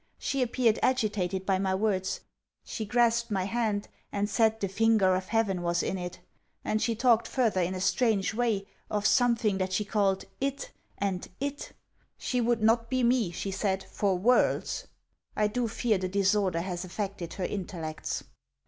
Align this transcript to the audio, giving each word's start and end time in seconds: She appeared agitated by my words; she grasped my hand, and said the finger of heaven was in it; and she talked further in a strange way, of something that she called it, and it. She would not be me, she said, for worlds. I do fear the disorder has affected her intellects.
She 0.17 0.41
appeared 0.41 0.79
agitated 0.81 1.45
by 1.45 1.59
my 1.59 1.75
words; 1.75 2.21
she 2.63 2.85
grasped 2.85 3.29
my 3.29 3.43
hand, 3.43 3.87
and 4.11 4.27
said 4.27 4.59
the 4.59 4.67
finger 4.67 5.13
of 5.13 5.27
heaven 5.27 5.61
was 5.61 5.83
in 5.83 5.95
it; 5.95 6.19
and 6.65 6.81
she 6.81 6.95
talked 6.95 7.27
further 7.27 7.61
in 7.61 7.75
a 7.75 7.79
strange 7.79 8.33
way, 8.33 8.65
of 8.89 9.05
something 9.05 9.59
that 9.59 9.71
she 9.71 9.85
called 9.85 10.25
it, 10.39 10.71
and 10.97 11.27
it. 11.39 11.73
She 12.17 12.41
would 12.41 12.63
not 12.63 12.89
be 12.89 13.03
me, 13.03 13.29
she 13.29 13.51
said, 13.51 13.83
for 13.91 14.17
worlds. 14.17 14.87
I 15.35 15.45
do 15.45 15.67
fear 15.67 15.99
the 15.99 16.07
disorder 16.09 16.61
has 16.61 16.83
affected 16.83 17.35
her 17.35 17.45
intellects. 17.45 18.23